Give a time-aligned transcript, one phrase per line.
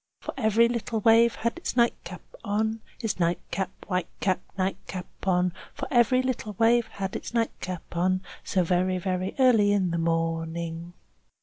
[0.19, 5.53] Chorus For every little wave has its nightcap on, Its nightcap, white cap, nightcap on.
[5.75, 10.93] For every little wave has its nightcap on, So very, very early in the morning.